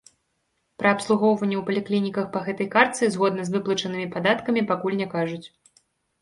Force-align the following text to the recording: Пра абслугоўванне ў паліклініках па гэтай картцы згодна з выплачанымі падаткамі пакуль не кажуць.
Пра 0.81 0.93
абслугоўванне 0.95 1.57
ў 1.57 1.65
паліклініках 1.67 2.25
па 2.37 2.41
гэтай 2.47 2.69
картцы 2.77 3.11
згодна 3.17 3.45
з 3.49 3.55
выплачанымі 3.57 4.07
падаткамі 4.17 4.65
пакуль 4.73 4.99
не 5.05 5.09
кажуць. 5.15 5.41